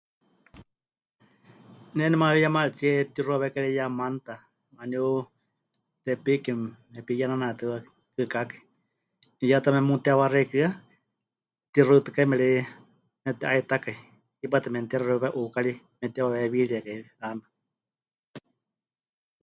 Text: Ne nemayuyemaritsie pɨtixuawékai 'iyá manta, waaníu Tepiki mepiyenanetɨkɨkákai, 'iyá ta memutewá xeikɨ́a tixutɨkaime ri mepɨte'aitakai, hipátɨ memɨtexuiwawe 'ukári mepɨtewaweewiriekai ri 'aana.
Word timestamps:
Ne 1.95 2.03
nemayuyemaritsie 2.11 2.93
pɨtixuawékai 3.07 3.67
'iyá 3.69 3.85
manta, 3.99 4.33
waaníu 4.75 5.07
Tepiki 6.03 6.51
mepiyenanetɨkɨkákai, 6.91 8.61
'iyá 9.41 9.57
ta 9.63 9.69
memutewá 9.73 10.25
xeikɨ́a 10.33 10.69
tixutɨkaime 11.73 12.35
ri 12.41 12.49
mepɨte'aitakai, 13.23 13.97
hipátɨ 14.39 14.67
memɨtexuiwawe 14.71 15.27
'ukári 15.37 15.71
mepɨtewaweewiriekai 15.99 16.99
ri 17.03 17.07
'aana. 17.21 17.43